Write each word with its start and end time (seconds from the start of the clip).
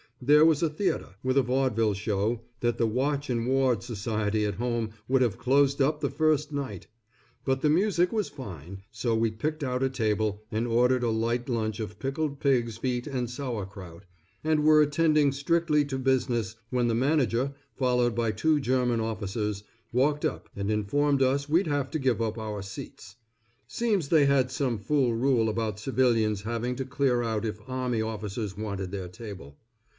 There 0.19 0.45
was 0.45 0.63
a 0.63 0.69
theatre, 0.69 1.15
with 1.23 1.37
a 1.37 1.43
vaudeville 1.43 1.93
show 1.95 2.41
that 2.59 2.77
the 2.79 2.87
Watch 2.87 3.29
and 3.29 3.47
Ward 3.47 3.83
Society 3.83 4.45
at 4.45 4.55
home 4.55 4.91
would 5.07 5.21
have 5.21 5.37
closed 5.37 5.79
up 5.81 5.99
the 5.99 6.09
first 6.09 6.51
night. 6.51 6.85
But 7.43 7.61
the 7.61 7.69
music 7.69 8.11
was 8.11 8.27
fine, 8.29 8.81
so 8.91 9.15
we 9.15 9.29
picked 9.31 9.63
out 9.63 9.83
a 9.83 9.89
table 9.89 10.43
and 10.51 10.67
ordered 10.67 11.03
a 11.03 11.11
light 11.11 11.49
lunch 11.49 11.79
of 11.79 11.99
pickled 11.99 12.39
pigs 12.39 12.77
feet 12.77 13.05
and 13.05 13.29
sauerkraut, 13.29 14.05
and 14.43 14.63
were 14.63 14.81
attending 14.81 15.31
strictly 15.31 15.85
to 15.85 15.99
business 15.99 16.55
when 16.71 16.87
the 16.87 16.95
manager, 16.95 17.53
followed 17.75 18.15
by 18.15 18.31
two 18.31 18.59
German 18.59 18.99
army 18.99 19.11
officers, 19.11 19.63
walked 19.91 20.25
up, 20.25 20.49
and 20.55 20.71
informed 20.71 21.21
us 21.23 21.47
we'd 21.49 21.67
have 21.67 21.89
to 21.91 21.99
give 21.99 22.21
up 22.21 22.39
our 22.39 22.63
seats. 22.63 23.15
Seems 23.67 24.07
they 24.09 24.25
had 24.25 24.49
some 24.51 24.79
fool 24.79 25.13
rule 25.15 25.47
about 25.49 25.79
civilians 25.79 26.41
having 26.41 26.75
to 26.75 26.85
clear 26.85 27.21
out 27.21 27.43
if 27.45 27.59
army 27.67 28.01
officers 28.01 28.57
wanted 28.57 28.91
their 28.91 29.07
table. 29.07 29.57